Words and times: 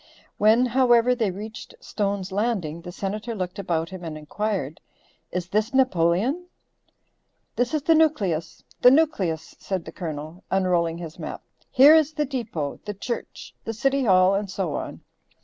When, 0.39 0.65
however, 0.65 1.13
they 1.13 1.29
reached 1.29 1.75
Stone's 1.79 2.31
Landing 2.31 2.81
the 2.81 2.91
Senator 2.91 3.35
looked 3.35 3.59
about 3.59 3.89
him 3.91 4.03
and 4.03 4.17
inquired, 4.17 4.81
"Is 5.31 5.47
this 5.49 5.75
Napoleon?" 5.75 6.47
"This 7.55 7.75
is 7.75 7.83
the 7.83 7.93
nucleus, 7.93 8.63
the 8.81 8.89
nucleus," 8.89 9.55
said 9.59 9.85
the 9.85 9.91
Colonel, 9.91 10.43
unrolling 10.49 10.97
his 10.97 11.19
map. 11.19 11.43
"Here 11.69 11.93
is 11.93 12.13
the 12.13 12.25
deepo, 12.25 12.79
the 12.83 12.95
church, 12.95 13.53
the 13.63 13.73
City 13.73 14.05
Hall 14.05 14.33
and 14.33 14.49
so 14.49 14.73
on." 14.73 15.01